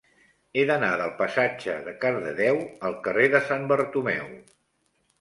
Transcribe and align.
He 0.55 0.63
d'anar 0.71 0.89
del 1.01 1.11
passatge 1.19 1.77
de 1.89 1.95
Cardedeu 2.07 2.65
al 2.91 2.99
carrer 3.09 3.31
de 3.37 3.45
Sant 3.53 3.73
Bartomeu. 3.75 4.29